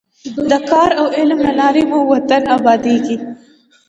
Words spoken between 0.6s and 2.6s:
کار او علم له لارې مو وطن